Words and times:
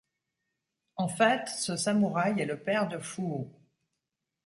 En 0.95 1.07
fait, 1.07 1.47
ce 1.47 1.75
samurai 1.77 2.33
est 2.39 2.45
le 2.45 2.57
père 2.59 2.87
de 2.87 2.97
Fuu. 2.97 3.45